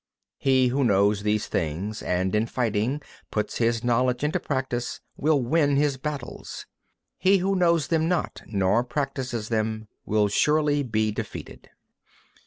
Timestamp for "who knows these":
0.69-1.45